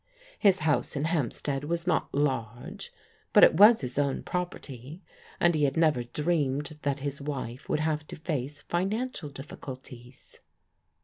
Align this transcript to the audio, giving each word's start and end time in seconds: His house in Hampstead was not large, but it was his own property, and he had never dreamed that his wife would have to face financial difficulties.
His 0.39 0.61
house 0.61 0.95
in 0.95 1.03
Hampstead 1.03 1.63
was 1.65 1.85
not 1.85 2.11
large, 2.11 2.91
but 3.33 3.43
it 3.43 3.53
was 3.53 3.81
his 3.81 3.99
own 3.99 4.23
property, 4.23 5.03
and 5.39 5.53
he 5.53 5.63
had 5.65 5.77
never 5.77 6.01
dreamed 6.01 6.79
that 6.81 7.01
his 7.01 7.21
wife 7.21 7.69
would 7.69 7.81
have 7.81 8.07
to 8.07 8.15
face 8.15 8.63
financial 8.63 9.29
difficulties. 9.29 10.39